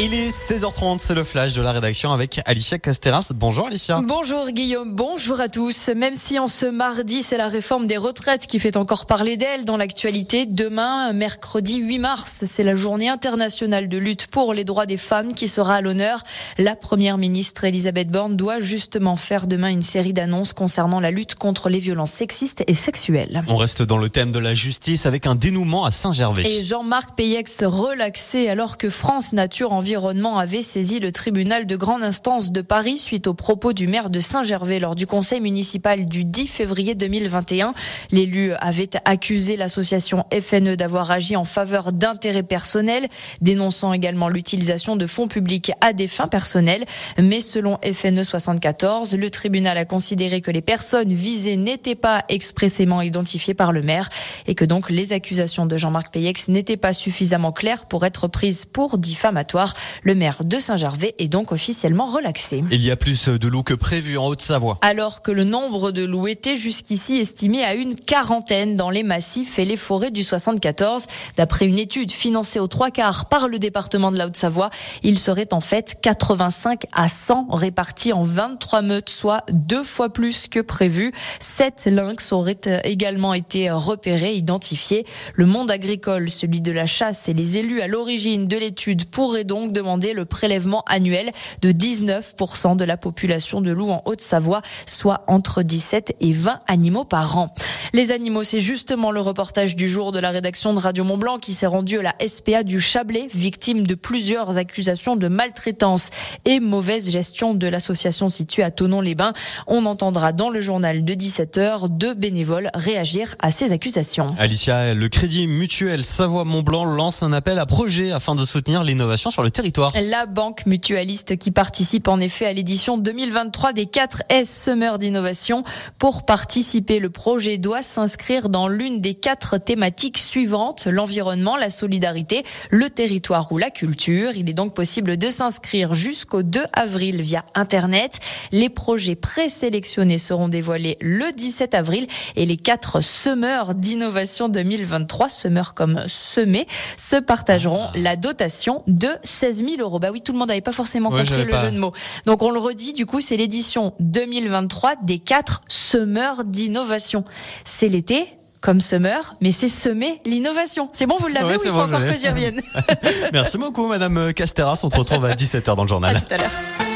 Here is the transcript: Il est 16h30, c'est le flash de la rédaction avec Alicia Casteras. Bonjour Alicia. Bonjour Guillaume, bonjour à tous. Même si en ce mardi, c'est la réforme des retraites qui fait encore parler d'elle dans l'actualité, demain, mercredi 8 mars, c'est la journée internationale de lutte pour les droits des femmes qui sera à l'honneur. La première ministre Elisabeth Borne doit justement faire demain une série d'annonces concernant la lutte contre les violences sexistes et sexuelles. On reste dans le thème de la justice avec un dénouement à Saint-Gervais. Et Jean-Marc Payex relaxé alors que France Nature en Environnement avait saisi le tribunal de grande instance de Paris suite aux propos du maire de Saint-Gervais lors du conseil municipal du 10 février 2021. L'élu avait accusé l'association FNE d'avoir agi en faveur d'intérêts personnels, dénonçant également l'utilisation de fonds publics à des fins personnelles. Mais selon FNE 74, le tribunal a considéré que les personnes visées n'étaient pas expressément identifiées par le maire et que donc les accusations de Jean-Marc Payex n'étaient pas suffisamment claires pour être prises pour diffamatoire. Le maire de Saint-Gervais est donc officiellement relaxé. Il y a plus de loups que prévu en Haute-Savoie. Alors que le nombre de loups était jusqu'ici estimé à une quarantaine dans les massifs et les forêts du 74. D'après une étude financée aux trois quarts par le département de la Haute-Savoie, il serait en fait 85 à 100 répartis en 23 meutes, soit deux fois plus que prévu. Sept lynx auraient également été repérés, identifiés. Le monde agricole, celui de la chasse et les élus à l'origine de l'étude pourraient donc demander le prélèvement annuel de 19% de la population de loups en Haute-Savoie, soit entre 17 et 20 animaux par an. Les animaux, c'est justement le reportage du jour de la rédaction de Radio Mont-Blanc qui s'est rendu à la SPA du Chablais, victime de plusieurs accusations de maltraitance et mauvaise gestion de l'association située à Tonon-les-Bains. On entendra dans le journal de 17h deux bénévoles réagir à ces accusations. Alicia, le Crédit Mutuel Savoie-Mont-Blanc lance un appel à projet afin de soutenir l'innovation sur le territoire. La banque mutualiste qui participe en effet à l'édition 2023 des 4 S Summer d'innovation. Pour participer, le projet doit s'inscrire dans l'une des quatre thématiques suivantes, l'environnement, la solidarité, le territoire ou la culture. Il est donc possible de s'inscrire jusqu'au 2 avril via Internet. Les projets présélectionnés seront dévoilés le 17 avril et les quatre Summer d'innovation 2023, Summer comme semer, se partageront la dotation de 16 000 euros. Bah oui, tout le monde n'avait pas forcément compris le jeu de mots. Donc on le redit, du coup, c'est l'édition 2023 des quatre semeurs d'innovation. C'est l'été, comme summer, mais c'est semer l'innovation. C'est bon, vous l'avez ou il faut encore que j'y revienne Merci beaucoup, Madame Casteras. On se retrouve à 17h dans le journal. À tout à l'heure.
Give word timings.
Il 0.00 0.14
est 0.14 0.28
16h30, 0.30 1.00
c'est 1.00 1.14
le 1.14 1.24
flash 1.24 1.54
de 1.54 1.60
la 1.60 1.72
rédaction 1.72 2.12
avec 2.12 2.40
Alicia 2.46 2.78
Casteras. 2.78 3.32
Bonjour 3.34 3.66
Alicia. 3.66 4.00
Bonjour 4.00 4.48
Guillaume, 4.52 4.94
bonjour 4.94 5.40
à 5.40 5.48
tous. 5.48 5.88
Même 5.88 6.14
si 6.14 6.38
en 6.38 6.46
ce 6.46 6.66
mardi, 6.66 7.24
c'est 7.24 7.36
la 7.36 7.48
réforme 7.48 7.88
des 7.88 7.96
retraites 7.96 8.46
qui 8.46 8.60
fait 8.60 8.76
encore 8.76 9.06
parler 9.06 9.36
d'elle 9.36 9.64
dans 9.64 9.76
l'actualité, 9.76 10.46
demain, 10.46 11.12
mercredi 11.12 11.78
8 11.78 11.98
mars, 11.98 12.44
c'est 12.46 12.62
la 12.62 12.76
journée 12.76 13.08
internationale 13.08 13.88
de 13.88 13.98
lutte 13.98 14.28
pour 14.28 14.54
les 14.54 14.62
droits 14.62 14.86
des 14.86 14.96
femmes 14.96 15.34
qui 15.34 15.48
sera 15.48 15.74
à 15.74 15.80
l'honneur. 15.80 16.22
La 16.58 16.76
première 16.76 17.18
ministre 17.18 17.64
Elisabeth 17.64 18.08
Borne 18.08 18.36
doit 18.36 18.60
justement 18.60 19.16
faire 19.16 19.48
demain 19.48 19.68
une 19.68 19.82
série 19.82 20.12
d'annonces 20.12 20.52
concernant 20.52 21.00
la 21.00 21.10
lutte 21.10 21.34
contre 21.34 21.70
les 21.70 21.80
violences 21.80 22.12
sexistes 22.12 22.62
et 22.68 22.74
sexuelles. 22.74 23.42
On 23.48 23.56
reste 23.56 23.82
dans 23.82 23.98
le 23.98 24.08
thème 24.08 24.30
de 24.30 24.38
la 24.38 24.54
justice 24.54 25.06
avec 25.06 25.26
un 25.26 25.34
dénouement 25.34 25.84
à 25.84 25.90
Saint-Gervais. 25.90 26.48
Et 26.48 26.62
Jean-Marc 26.62 27.16
Payex 27.16 27.64
relaxé 27.64 28.48
alors 28.48 28.78
que 28.78 28.90
France 28.90 29.32
Nature 29.32 29.72
en 29.72 29.87
Environnement 29.88 30.38
avait 30.38 30.60
saisi 30.60 31.00
le 31.00 31.12
tribunal 31.12 31.64
de 31.64 31.74
grande 31.74 32.02
instance 32.02 32.52
de 32.52 32.60
Paris 32.60 32.98
suite 32.98 33.26
aux 33.26 33.32
propos 33.32 33.72
du 33.72 33.88
maire 33.88 34.10
de 34.10 34.20
Saint-Gervais 34.20 34.80
lors 34.80 34.94
du 34.94 35.06
conseil 35.06 35.40
municipal 35.40 36.04
du 36.04 36.26
10 36.26 36.46
février 36.46 36.94
2021. 36.94 37.72
L'élu 38.10 38.52
avait 38.60 38.90
accusé 39.06 39.56
l'association 39.56 40.26
FNE 40.30 40.76
d'avoir 40.76 41.10
agi 41.10 41.36
en 41.36 41.44
faveur 41.44 41.94
d'intérêts 41.94 42.42
personnels, 42.42 43.08
dénonçant 43.40 43.94
également 43.94 44.28
l'utilisation 44.28 44.94
de 44.94 45.06
fonds 45.06 45.26
publics 45.26 45.72
à 45.80 45.94
des 45.94 46.06
fins 46.06 46.28
personnelles. 46.28 46.84
Mais 47.18 47.40
selon 47.40 47.78
FNE 47.78 48.24
74, 48.24 49.14
le 49.14 49.30
tribunal 49.30 49.78
a 49.78 49.86
considéré 49.86 50.42
que 50.42 50.50
les 50.50 50.60
personnes 50.60 51.14
visées 51.14 51.56
n'étaient 51.56 51.94
pas 51.94 52.26
expressément 52.28 53.00
identifiées 53.00 53.54
par 53.54 53.72
le 53.72 53.80
maire 53.80 54.10
et 54.46 54.54
que 54.54 54.66
donc 54.66 54.90
les 54.90 55.14
accusations 55.14 55.64
de 55.64 55.78
Jean-Marc 55.78 56.12
Payex 56.12 56.48
n'étaient 56.48 56.76
pas 56.76 56.92
suffisamment 56.92 57.52
claires 57.52 57.86
pour 57.86 58.04
être 58.04 58.28
prises 58.28 58.66
pour 58.66 58.98
diffamatoire. 58.98 59.72
Le 60.02 60.14
maire 60.14 60.44
de 60.44 60.58
Saint-Gervais 60.58 61.14
est 61.18 61.28
donc 61.28 61.52
officiellement 61.52 62.06
relaxé. 62.06 62.64
Il 62.70 62.82
y 62.82 62.90
a 62.90 62.96
plus 62.96 63.28
de 63.28 63.48
loups 63.48 63.62
que 63.62 63.74
prévu 63.74 64.18
en 64.18 64.26
Haute-Savoie. 64.26 64.78
Alors 64.82 65.22
que 65.22 65.30
le 65.30 65.44
nombre 65.44 65.90
de 65.90 66.04
loups 66.04 66.28
était 66.28 66.56
jusqu'ici 66.56 67.16
estimé 67.16 67.64
à 67.64 67.74
une 67.74 67.94
quarantaine 67.94 68.76
dans 68.76 68.90
les 68.90 69.02
massifs 69.02 69.58
et 69.58 69.64
les 69.64 69.76
forêts 69.76 70.10
du 70.10 70.22
74. 70.22 71.06
D'après 71.36 71.66
une 71.66 71.78
étude 71.78 72.12
financée 72.12 72.60
aux 72.60 72.66
trois 72.66 72.90
quarts 72.90 73.28
par 73.28 73.48
le 73.48 73.58
département 73.58 74.10
de 74.10 74.18
la 74.18 74.26
Haute-Savoie, 74.26 74.70
il 75.02 75.18
serait 75.18 75.52
en 75.52 75.60
fait 75.60 75.98
85 76.00 76.84
à 76.92 77.08
100 77.08 77.48
répartis 77.50 78.12
en 78.12 78.22
23 78.22 78.82
meutes, 78.82 79.10
soit 79.10 79.44
deux 79.50 79.84
fois 79.84 80.12
plus 80.12 80.48
que 80.48 80.60
prévu. 80.60 81.12
Sept 81.40 81.86
lynx 81.86 82.32
auraient 82.32 82.60
également 82.84 83.34
été 83.34 83.70
repérés, 83.70 84.34
identifiés. 84.34 85.04
Le 85.34 85.46
monde 85.46 85.70
agricole, 85.70 86.30
celui 86.30 86.60
de 86.60 86.72
la 86.72 86.86
chasse 86.86 87.28
et 87.28 87.34
les 87.34 87.58
élus 87.58 87.80
à 87.80 87.86
l'origine 87.86 88.46
de 88.46 88.56
l'étude 88.56 89.06
pourraient 89.06 89.44
donc 89.44 89.67
demander 89.72 90.12
le 90.12 90.24
prélèvement 90.24 90.82
annuel 90.86 91.32
de 91.62 91.70
19% 91.70 92.76
de 92.76 92.84
la 92.84 92.96
population 92.96 93.60
de 93.60 93.70
loups 93.70 93.90
en 93.90 94.02
Haute-Savoie, 94.04 94.62
soit 94.86 95.24
entre 95.26 95.62
17 95.62 96.16
et 96.20 96.32
20 96.32 96.60
animaux 96.66 97.04
par 97.04 97.38
an. 97.38 97.54
Les 97.94 98.12
animaux, 98.12 98.44
c'est 98.44 98.60
justement 98.60 99.10
le 99.10 99.20
reportage 99.20 99.74
du 99.74 99.88
jour 99.88 100.12
de 100.12 100.18
la 100.18 100.30
rédaction 100.30 100.74
de 100.74 100.78
Radio 100.78 101.04
Mont-Blanc 101.04 101.38
qui 101.38 101.52
s'est 101.52 101.66
rendu 101.66 101.98
à 101.98 102.02
la 102.02 102.14
SPA 102.26 102.62
du 102.62 102.80
Chablais, 102.80 103.28
victime 103.34 103.86
de 103.86 103.94
plusieurs 103.94 104.58
accusations 104.58 105.16
de 105.16 105.28
maltraitance 105.28 106.10
et 106.44 106.60
mauvaise 106.60 107.08
gestion 107.08 107.54
de 107.54 107.66
l'association 107.66 108.28
située 108.28 108.62
à 108.62 108.70
Tonon-les-Bains. 108.70 109.32
On 109.66 109.86
entendra 109.86 110.32
dans 110.32 110.50
le 110.50 110.60
journal 110.60 111.02
de 111.02 111.14
17h 111.14 111.88
deux 111.88 112.12
bénévoles 112.12 112.70
réagir 112.74 113.36
à 113.40 113.50
ces 113.50 113.72
accusations. 113.72 114.34
Alicia, 114.38 114.92
le 114.92 115.08
Crédit 115.08 115.46
Mutuel 115.46 116.04
Savoie-Mont-Blanc 116.04 116.84
lance 116.84 117.22
un 117.22 117.32
appel 117.32 117.58
à 117.58 117.64
projet 117.64 118.12
afin 118.12 118.34
de 118.34 118.44
soutenir 118.44 118.84
l'innovation 118.84 119.30
sur 119.30 119.42
le 119.42 119.50
territoire. 119.50 119.92
La 120.02 120.26
banque 120.26 120.66
mutualiste 120.66 121.38
qui 121.38 121.50
participe 121.50 122.08
en 122.08 122.20
effet 122.20 122.44
à 122.44 122.52
l'édition 122.52 122.98
2023 122.98 123.72
des 123.72 123.86
4 123.86 124.24
S 124.28 124.64
Summer 124.64 124.98
d'innovation. 124.98 125.62
Pour 125.98 126.26
participer, 126.26 126.98
le 126.98 127.08
projet 127.08 127.56
doit 127.56 127.77
s'inscrire 127.82 128.48
dans 128.48 128.68
l'une 128.68 129.00
des 129.00 129.14
quatre 129.14 129.58
thématiques 129.58 130.18
suivantes, 130.18 130.86
l'environnement, 130.86 131.56
la 131.56 131.70
solidarité, 131.70 132.44
le 132.70 132.90
territoire 132.90 133.50
ou 133.52 133.58
la 133.58 133.70
culture. 133.70 134.32
Il 134.34 134.48
est 134.48 134.54
donc 134.54 134.74
possible 134.74 135.16
de 135.16 135.30
s'inscrire 135.30 135.94
jusqu'au 135.94 136.42
2 136.42 136.64
avril 136.72 137.20
via 137.22 137.44
Internet. 137.54 138.20
Les 138.52 138.68
projets 138.68 139.14
présélectionnés 139.14 140.18
seront 140.18 140.48
dévoilés 140.48 140.96
le 141.00 141.32
17 141.32 141.74
avril 141.74 142.06
et 142.36 142.46
les 142.46 142.56
quatre 142.56 143.00
Summer 143.00 143.74
d'innovation 143.74 144.48
2023, 144.48 145.28
Summer 145.28 145.74
comme 145.74 146.04
semer, 146.06 146.66
se 146.96 147.16
partageront 147.16 147.88
la 147.94 148.16
dotation 148.16 148.82
de 148.86 149.08
16 149.22 149.64
000 149.64 149.80
euros. 149.80 149.98
Bah 149.98 150.10
oui, 150.12 150.20
tout 150.20 150.32
le 150.32 150.38
monde 150.38 150.48
n'avait 150.48 150.60
pas 150.60 150.72
forcément 150.72 151.10
compris 151.10 151.44
le 151.44 151.56
jeu 151.56 151.70
de 151.70 151.78
mots. 151.78 151.92
Donc 152.26 152.42
on 152.42 152.50
le 152.50 152.58
redit, 152.58 152.92
du 152.92 153.06
coup, 153.06 153.20
c'est 153.20 153.36
l'édition 153.36 153.94
2023 154.00 154.96
des 155.02 155.18
quatre 155.18 155.62
semeurs 155.68 156.44
d'innovation. 156.44 157.24
C'est 157.70 157.88
l'été, 157.88 158.24
comme 158.62 158.80
summer, 158.80 159.36
mais 159.42 159.52
c'est 159.52 159.68
semer 159.68 160.22
l'innovation. 160.24 160.88
C'est 160.94 161.04
bon, 161.06 161.16
vous 161.20 161.28
l'avez 161.28 161.56
ou 161.56 161.60
il 161.62 161.70
faut 161.70 161.78
encore 161.78 162.00
que 162.00 162.16
j'y 162.16 162.26
revienne 162.26 162.62
Merci 163.32 163.58
beaucoup, 163.58 163.86
Madame 163.86 164.32
Casteras. 164.32 164.80
On 164.84 164.90
se 164.90 164.96
retrouve 164.96 165.26
à 165.26 165.34
17h 165.34 165.76
dans 165.76 165.82
le 165.82 165.88
journal. 165.88 166.16
À 166.16 166.20
tout 166.20 166.32
à 166.32 166.38
l'heure. 166.38 166.87